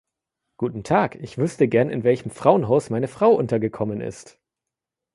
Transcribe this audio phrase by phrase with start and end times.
[0.57, 4.39] Guten Tag, ich wüsste gern, in welchem Frauenhaus meine Frau untergekommen ist.